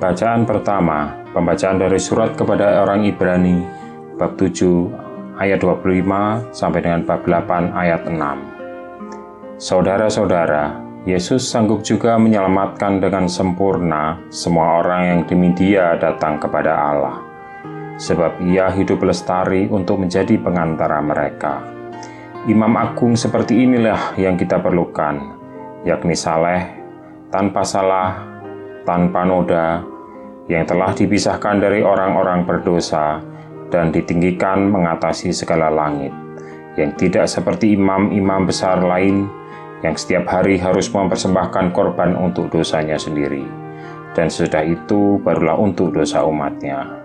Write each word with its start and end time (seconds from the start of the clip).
Bacaan 0.00 0.48
pertama, 0.48 1.12
pembacaan 1.36 1.76
dari 1.76 2.00
surat 2.00 2.32
kepada 2.32 2.80
orang 2.80 3.04
Ibrani, 3.04 3.60
bab 4.16 4.32
7 4.40 4.88
ayat 5.36 5.60
25 5.60 6.40
sampai 6.56 6.80
dengan 6.80 7.04
bab 7.04 7.20
8 7.28 7.76
ayat 7.76 8.08
6. 8.08 9.60
Saudara-saudara, 9.60 10.80
Yesus 11.04 11.44
sanggup 11.44 11.84
juga 11.84 12.16
menyelamatkan 12.16 12.96
dengan 12.96 13.28
sempurna 13.28 14.16
semua 14.32 14.80
orang 14.80 15.02
yang 15.04 15.20
demi 15.28 15.52
dia 15.52 15.92
datang 16.00 16.40
kepada 16.40 16.72
Allah. 16.72 17.20
Sebab 18.00 18.40
ia 18.40 18.72
hidup 18.72 19.04
lestari 19.04 19.68
untuk 19.68 20.00
menjadi 20.00 20.40
pengantara 20.40 21.04
mereka. 21.04 21.60
Imam 22.48 22.72
agung 22.80 23.20
seperti 23.20 23.68
inilah 23.68 24.16
yang 24.16 24.40
kita 24.40 24.64
perlukan, 24.64 25.36
yakni 25.84 26.16
saleh, 26.16 26.72
tanpa 27.28 27.68
salah, 27.68 28.29
tanpa 28.90 29.22
noda, 29.22 29.86
yang 30.50 30.66
telah 30.66 30.90
dipisahkan 30.90 31.62
dari 31.62 31.86
orang-orang 31.86 32.42
berdosa 32.42 33.22
dan 33.70 33.94
ditinggikan 33.94 34.66
mengatasi 34.66 35.30
segala 35.30 35.70
langit, 35.70 36.10
yang 36.74 36.90
tidak 36.98 37.30
seperti 37.30 37.78
imam-imam 37.78 38.50
besar 38.50 38.82
lain 38.82 39.30
yang 39.86 39.94
setiap 39.94 40.26
hari 40.26 40.58
harus 40.58 40.90
mempersembahkan 40.90 41.70
korban 41.70 42.18
untuk 42.18 42.50
dosanya 42.50 42.98
sendiri, 42.98 43.46
dan 44.18 44.26
sesudah 44.26 44.66
itu 44.66 45.22
barulah 45.22 45.54
untuk 45.54 45.94
dosa 45.94 46.26
umatnya. 46.26 46.98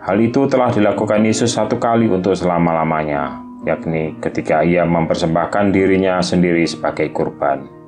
Hal 0.00 0.16
itu 0.16 0.48
telah 0.48 0.72
dilakukan 0.72 1.20
Yesus 1.20 1.52
satu 1.52 1.76
kali 1.76 2.08
untuk 2.08 2.32
selama-lamanya, 2.32 3.44
yakni 3.68 4.16
ketika 4.24 4.64
ia 4.64 4.88
mempersembahkan 4.88 5.68
dirinya 5.68 6.24
sendiri 6.24 6.64
sebagai 6.64 7.12
kurban. 7.12 7.79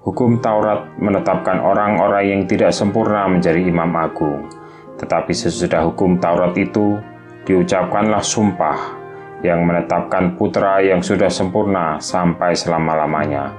Hukum 0.00 0.40
Taurat 0.40 0.96
menetapkan 0.96 1.60
orang-orang 1.60 2.24
yang 2.24 2.42
tidak 2.48 2.72
sempurna 2.72 3.28
menjadi 3.28 3.60
imam 3.60 3.92
agung, 4.00 4.48
tetapi 4.96 5.28
sesudah 5.36 5.84
hukum 5.92 6.16
Taurat 6.16 6.56
itu 6.56 6.96
diucapkanlah 7.44 8.24
sumpah 8.24 8.96
yang 9.44 9.60
menetapkan 9.68 10.40
putra 10.40 10.80
yang 10.80 11.04
sudah 11.04 11.28
sempurna 11.28 12.00
sampai 12.00 12.56
selama-lamanya 12.56 13.52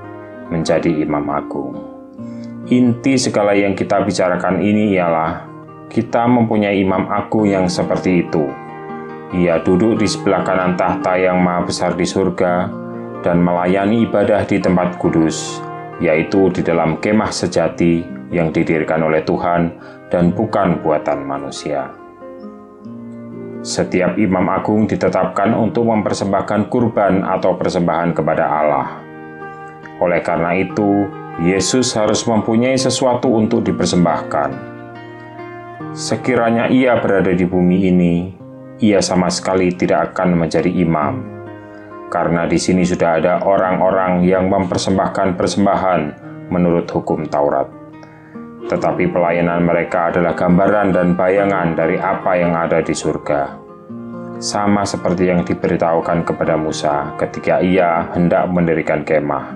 menjadi 0.49 1.05
imam 1.05 1.29
agung. 1.29 1.77
Inti 2.73 3.21
segala 3.21 3.53
yang 3.53 3.77
kita 3.77 4.01
bicarakan 4.01 4.66
ini 4.66 4.97
ialah 4.97 5.45
kita 5.94 6.25
mempunyai 6.25 6.81
imam 6.81 7.05
agung 7.13 7.45
yang 7.53 7.69
seperti 7.69 8.25
itu. 8.25 8.49
Ia 9.38 9.61
duduk 9.61 10.01
di 10.01 10.09
sebelah 10.09 10.41
kanan 10.41 10.73
tahta 10.73 11.21
yang 11.21 11.38
maha 11.38 11.69
besar 11.69 11.94
di 11.94 12.09
surga 12.09 12.66
dan 13.21 13.38
melayani 13.45 14.09
ibadah 14.09 14.41
di 14.49 14.57
tempat 14.57 14.97
kudus 14.97 15.69
yaitu 16.02 16.49
di 16.49 16.66
dalam 16.66 16.97
kemah 16.97 17.30
sejati 17.30 18.03
yang 18.33 18.49
didirikan 18.49 19.05
oleh 19.05 19.21
Tuhan 19.21 19.71
dan 20.09 20.33
bukan 20.33 20.81
buatan 20.81 21.23
manusia. 21.23 21.94
Setiap 23.61 24.17
imam 24.17 24.49
agung 24.49 24.89
ditetapkan 24.89 25.53
untuk 25.53 25.85
mempersembahkan 25.85 26.73
kurban 26.73 27.22
atau 27.22 27.53
persembahan 27.53 28.17
kepada 28.17 28.45
Allah. 28.49 28.88
Oleh 30.02 30.25
karena 30.25 30.57
itu, 30.57 31.05
Yesus 31.38 31.94
harus 31.94 32.25
mempunyai 32.25 32.73
sesuatu 32.73 33.29
untuk 33.29 33.61
dipersembahkan. 33.61 34.73
Sekiranya 35.94 36.73
ia 36.73 36.97
berada 36.97 37.29
di 37.29 37.45
bumi 37.45 37.85
ini, 37.85 38.33
ia 38.81 38.97
sama 38.97 39.29
sekali 39.29 39.69
tidak 39.77 40.17
akan 40.17 40.41
menjadi 40.41 40.73
imam 40.73 41.30
karena 42.11 42.43
di 42.43 42.59
sini 42.59 42.83
sudah 42.83 43.23
ada 43.23 43.33
orang-orang 43.47 44.27
yang 44.27 44.51
mempersembahkan 44.51 45.39
persembahan 45.39 46.01
menurut 46.51 46.83
hukum 46.91 47.23
Taurat. 47.31 47.71
Tetapi 48.67 49.07
pelayanan 49.07 49.63
mereka 49.63 50.11
adalah 50.11 50.35
gambaran 50.35 50.91
dan 50.91 51.15
bayangan 51.15 51.71
dari 51.71 51.95
apa 51.95 52.35
yang 52.35 52.51
ada 52.51 52.83
di 52.83 52.91
surga. 52.91 53.55
Sama 54.44 54.83
seperti 54.83 55.31
yang 55.31 55.47
diberitahukan 55.47 56.27
kepada 56.27 56.59
Musa 56.59 57.16
ketika 57.16 57.63
ia 57.63 58.11
hendak 58.11 58.51
mendirikan 58.51 59.07
kemah. 59.07 59.55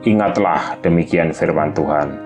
Ingatlah 0.00 0.80
demikian 0.80 1.36
firman 1.36 1.76
Tuhan. 1.76 2.16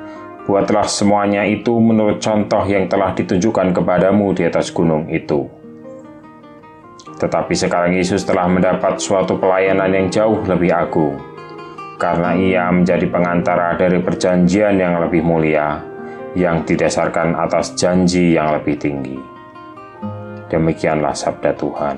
Buatlah 0.47 0.87
semuanya 0.87 1.43
itu 1.43 1.75
menurut 1.83 2.23
contoh 2.23 2.63
yang 2.69 2.87
telah 2.87 3.11
ditunjukkan 3.17 3.75
kepadamu 3.75 4.37
di 4.37 4.47
atas 4.47 4.71
gunung 4.71 5.09
itu 5.11 5.64
tetapi 7.19 7.55
sekarang 7.55 7.95
Yesus 7.95 8.27
telah 8.27 8.51
mendapat 8.51 8.99
suatu 8.99 9.39
pelayanan 9.39 9.91
yang 9.95 10.07
jauh 10.11 10.43
lebih 10.45 10.75
agung, 10.75 11.17
karena 11.97 12.35
ia 12.35 12.65
menjadi 12.75 13.07
pengantara 13.07 13.79
dari 13.79 14.03
perjanjian 14.03 14.77
yang 14.79 14.99
lebih 14.99 15.23
mulia, 15.23 15.79
yang 16.35 16.67
didasarkan 16.67 17.39
atas 17.39 17.79
janji 17.79 18.35
yang 18.35 18.51
lebih 18.59 18.75
tinggi. 18.75 19.19
Demikianlah 20.51 21.15
sabda 21.15 21.55
Tuhan. 21.55 21.97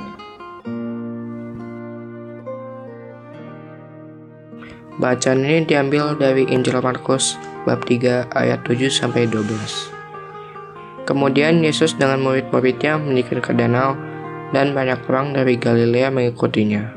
Bacaan 4.96 5.44
ini 5.44 5.68
diambil 5.68 6.16
dari 6.16 6.48
Injil 6.48 6.80
Markus 6.80 7.36
bab 7.68 7.84
3 7.84 8.32
ayat 8.32 8.64
7 8.64 8.88
sampai 8.88 9.28
12. 9.28 9.92
Kemudian 11.04 11.60
Yesus 11.60 11.92
dengan 12.00 12.24
murid-muridnya 12.24 12.96
menikah 12.96 13.44
ke 13.44 13.52
danau 13.52 13.92
dan 14.54 14.76
banyak 14.76 15.02
orang 15.10 15.34
dari 15.34 15.58
Galilea 15.58 16.12
mengikutinya, 16.12 16.94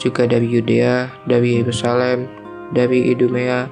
juga 0.00 0.24
dari 0.24 0.48
Yudea, 0.48 1.10
dari 1.28 1.60
Yerusalem, 1.60 2.30
dari 2.72 3.12
Idumea, 3.12 3.68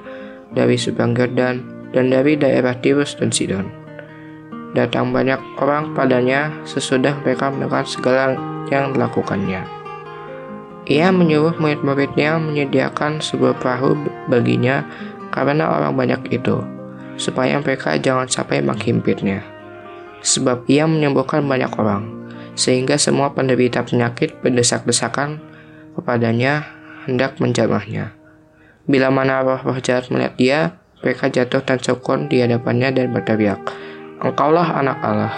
dari 0.53 0.77
seberang 0.77 1.17
Yordan, 1.17 1.55
dan 1.95 2.05
dari 2.13 2.37
daerah 2.37 2.77
Tirus 2.77 3.17
dan 3.17 3.33
Sidon. 3.33 3.65
Datang 4.75 5.09
banyak 5.15 5.39
orang 5.57 5.95
padanya 5.97 6.53
sesudah 6.67 7.15
mereka 7.23 7.49
mendengar 7.49 7.87
segala 7.87 8.37
yang 8.69 8.93
dilakukannya. 8.93 9.63
Ia 10.87 11.11
menyuruh 11.11 11.57
murid-muridnya 11.59 12.39
menyediakan 12.39 13.19
sebuah 13.19 13.59
perahu 13.59 13.97
baginya 14.31 14.87
karena 15.33 15.67
orang 15.67 15.95
banyak 15.95 16.21
itu, 16.31 16.63
supaya 17.19 17.59
mereka 17.59 17.97
jangan 17.99 18.29
sampai 18.29 18.63
menghimpitnya. 18.63 19.43
Sebab 20.23 20.67
ia 20.67 20.87
menyembuhkan 20.87 21.43
banyak 21.43 21.71
orang 21.75 22.16
sehingga 22.57 22.97
semua 22.97 23.37
penderita 23.37 23.85
penyakit 23.85 24.41
berdesak-desakan 24.41 25.39
kepadanya 25.93 26.65
hendak 27.05 27.37
menjamahnya. 27.37 28.17
Bila 28.89 29.13
mana 29.13 29.45
roh-roh 29.45 29.77
jahat 29.77 30.09
melihat 30.09 30.33
dia, 30.35 30.59
mereka 31.05 31.29
jatuh 31.29 31.61
dan 31.61 31.77
sokon 31.77 32.25
di 32.25 32.41
hadapannya 32.41 32.89
dan 32.91 33.13
berteriak, 33.13 33.61
Engkaulah 34.17 34.81
anak 34.81 34.97
Allah. 35.05 35.33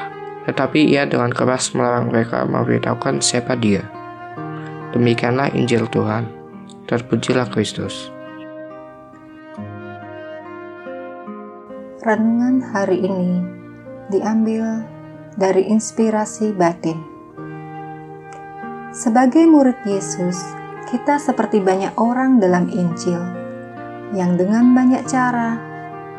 Tetapi 0.47 0.87
ia 0.87 1.03
dengan 1.03 1.29
keras 1.35 1.75
melarang 1.75 2.09
mereka 2.09 2.47
memberitahukan 2.47 3.19
siapa 3.19 3.59
dia. 3.59 3.83
Demikianlah 4.95 5.51
Injil 5.53 5.85
Tuhan. 5.91 6.25
Terpujilah 6.87 7.51
Kristus. 7.51 8.09
Renungan 12.01 12.63
hari 12.71 13.03
ini 13.03 13.43
diambil 14.09 14.87
dari 15.35 15.67
inspirasi 15.69 16.55
batin. 16.55 17.08
Sebagai 18.89 19.45
murid 19.45 19.77
Yesus, 19.85 20.41
kita 20.89 21.21
seperti 21.21 21.61
banyak 21.61 21.93
orang 22.01 22.41
dalam 22.41 22.65
Injil 22.73 23.21
yang 24.17 24.33
dengan 24.33 24.73
banyak 24.73 25.05
cara 25.05 25.61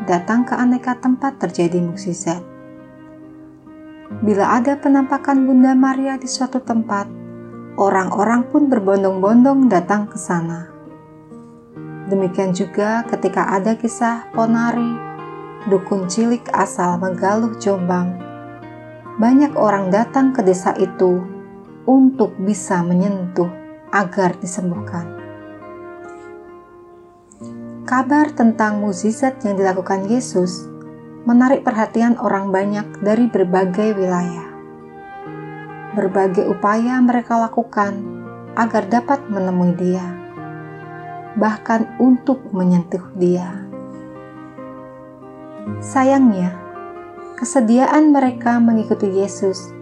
datang 0.07 0.47
ke 0.47 0.55
aneka 0.55 0.95
tempat 0.95 1.35
terjadi 1.35 1.83
mukjizat. 1.83 2.39
Bila 4.23 4.55
ada 4.55 4.79
penampakan 4.79 5.43
Bunda 5.43 5.75
Maria 5.75 6.15
di 6.15 6.31
suatu 6.31 6.63
tempat, 6.63 7.11
orang-orang 7.75 8.47
pun 8.47 8.71
berbondong-bondong 8.71 9.67
datang 9.67 10.07
ke 10.07 10.15
sana. 10.15 10.71
Demikian 12.07 12.55
juga 12.55 13.03
ketika 13.03 13.51
ada 13.51 13.75
kisah 13.75 14.31
Ponari, 14.31 14.95
dukun 15.67 16.07
cilik 16.07 16.47
asal 16.55 16.95
Megaluh 17.03 17.51
Jombang 17.59 18.31
banyak 19.19 19.53
orang 19.59 19.91
datang 19.91 20.31
ke 20.31 20.39
desa 20.39 20.71
itu 20.79 21.40
untuk 21.85 22.37
bisa 22.37 22.85
menyentuh 22.85 23.49
agar 23.91 24.37
disembuhkan. 24.39 25.21
Kabar 27.83 28.31
tentang 28.31 28.79
mukjizat 28.79 29.43
yang 29.43 29.59
dilakukan 29.59 30.07
Yesus 30.07 30.63
menarik 31.27 31.61
perhatian 31.61 32.15
orang 32.17 32.49
banyak 32.49 32.87
dari 33.03 33.27
berbagai 33.27 33.93
wilayah. 33.99 34.47
Berbagai 35.91 36.47
upaya 36.47 37.03
mereka 37.03 37.35
lakukan 37.35 37.99
agar 38.55 38.87
dapat 38.87 39.27
menemui 39.27 39.75
Dia, 39.75 40.07
bahkan 41.35 41.91
untuk 41.99 42.39
menyentuh 42.55 43.03
Dia. 43.19 43.67
Sayangnya, 45.83 46.55
kesediaan 47.35 48.15
mereka 48.15 48.57
mengikuti 48.63 49.11
Yesus 49.11 49.80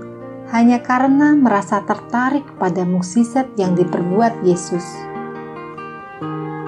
hanya 0.49 0.81
karena 0.81 1.37
merasa 1.37 1.85
tertarik 1.85 2.45
pada 2.57 2.81
mukjizat 2.81 3.53
yang 3.53 3.77
diperbuat 3.77 4.41
Yesus. 4.41 4.85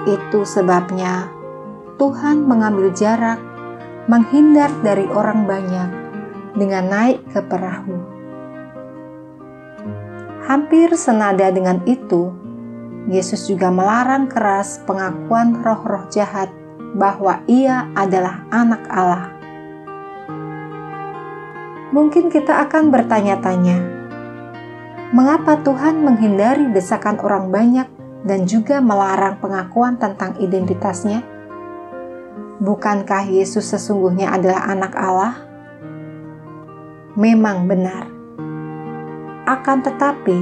Itu 0.06 0.46
sebabnya 0.46 1.30
Tuhan 1.98 2.46
mengambil 2.46 2.94
jarak, 2.94 3.38
menghindar 4.06 4.70
dari 4.82 5.06
orang 5.10 5.46
banyak, 5.46 5.90
dengan 6.58 6.90
naik 6.90 7.22
ke 7.30 7.40
perahu. 7.42 7.94
Hampir 10.46 10.90
senada 10.98 11.50
dengan 11.54 11.78
itu, 11.86 12.34
Yesus 13.10 13.50
juga 13.50 13.70
melarang 13.70 14.30
keras 14.30 14.82
pengakuan 14.86 15.58
roh-roh 15.62 16.06
jahat 16.10 16.50
bahwa 16.94 17.42
Ia 17.50 17.90
adalah 17.98 18.46
Anak 18.50 18.82
Allah. 18.90 19.31
Mungkin 21.92 22.32
kita 22.32 22.56
akan 22.64 22.88
bertanya-tanya, 22.88 23.76
mengapa 25.12 25.60
Tuhan 25.60 26.00
menghindari 26.00 26.72
desakan 26.72 27.20
orang 27.20 27.52
banyak 27.52 27.84
dan 28.24 28.48
juga 28.48 28.80
melarang 28.80 29.36
pengakuan 29.44 30.00
tentang 30.00 30.40
identitasnya? 30.40 31.20
Bukankah 32.64 33.28
Yesus 33.28 33.68
sesungguhnya 33.76 34.32
adalah 34.32 34.72
Anak 34.72 34.96
Allah? 34.96 35.36
Memang 37.12 37.68
benar, 37.68 38.08
akan 39.44 39.84
tetapi 39.84 40.38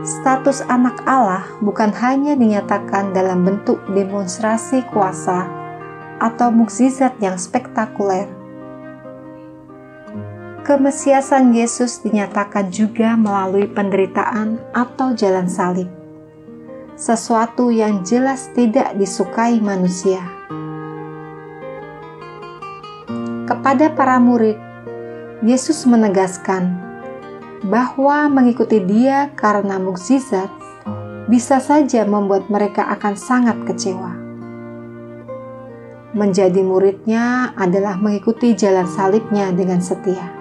status 0.00 0.64
Anak 0.64 1.04
Allah 1.04 1.44
bukan 1.60 1.92
hanya 1.92 2.32
dinyatakan 2.40 3.12
dalam 3.12 3.44
bentuk 3.44 3.84
demonstrasi 3.92 4.80
kuasa 4.88 5.44
atau 6.24 6.48
mukjizat 6.48 7.20
yang 7.20 7.36
spektakuler 7.36 8.39
Kemesiasan 10.70 11.50
Yesus 11.50 11.98
dinyatakan 11.98 12.70
juga 12.70 13.18
melalui 13.18 13.66
penderitaan 13.66 14.54
atau 14.70 15.10
jalan 15.18 15.50
salib, 15.50 15.90
sesuatu 16.94 17.74
yang 17.74 18.06
jelas 18.06 18.54
tidak 18.54 18.94
disukai 18.94 19.58
manusia. 19.58 20.22
Kepada 23.50 23.90
para 23.98 24.22
murid, 24.22 24.54
Yesus 25.42 25.82
menegaskan 25.90 26.78
bahwa 27.66 28.30
mengikuti 28.30 28.78
Dia 28.78 29.34
karena 29.34 29.74
mukjizat 29.74 30.54
bisa 31.26 31.58
saja 31.58 32.06
membuat 32.06 32.46
mereka 32.46 32.86
akan 32.94 33.18
sangat 33.18 33.58
kecewa. 33.66 34.14
Menjadi 36.14 36.62
muridnya 36.62 37.58
adalah 37.58 37.98
mengikuti 37.98 38.54
jalan 38.54 38.86
salibnya 38.86 39.50
dengan 39.50 39.82
setia 39.82 40.39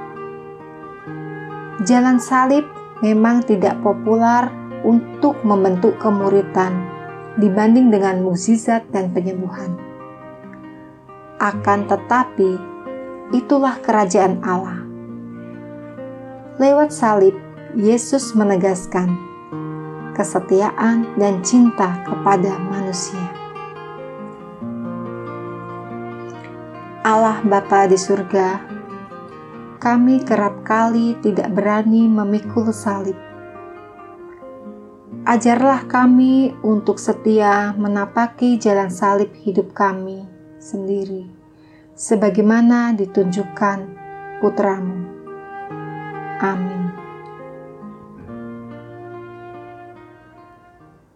jalan 1.87 2.19
salib 2.19 2.67
memang 2.99 3.43
tidak 3.43 3.79
populer 3.79 4.51
untuk 4.83 5.39
membentuk 5.47 5.95
kemuritan 5.99 6.75
dibanding 7.39 7.91
dengan 7.91 8.19
mukjizat 8.23 8.87
dan 8.91 9.11
penyembuhan. 9.15 9.79
Akan 11.39 11.87
tetapi, 11.87 12.59
itulah 13.31 13.79
kerajaan 13.79 14.43
Allah. 14.43 14.83
Lewat 16.59 16.91
salib, 16.91 17.35
Yesus 17.79 18.35
menegaskan 18.35 19.15
kesetiaan 20.19 21.07
dan 21.15 21.39
cinta 21.39 22.03
kepada 22.03 22.59
manusia. 22.67 23.23
Allah 27.07 27.39
Bapa 27.39 27.87
di 27.87 27.95
surga 27.95 28.78
kami 29.79 30.19
kerap 30.27 30.67
kali 30.67 31.15
tidak 31.23 31.55
berani 31.55 32.03
memikul 32.03 32.67
salib. 32.75 33.15
Ajarlah 35.23 35.87
kami 35.87 36.51
untuk 36.59 36.99
setia 36.99 37.71
menapaki 37.79 38.59
jalan 38.59 38.91
salib 38.91 39.31
hidup 39.39 39.71
kami 39.71 40.27
sendiri, 40.59 41.31
sebagaimana 41.95 42.91
ditunjukkan 42.91 43.79
putramu. 44.43 44.99
Amin. 46.43 46.98